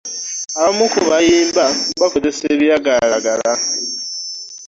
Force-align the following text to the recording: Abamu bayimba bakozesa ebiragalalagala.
Abamu 0.57 0.85
bayimba 1.09 1.65
bakozesa 2.01 2.41
ebiragalalagala. 2.53 3.51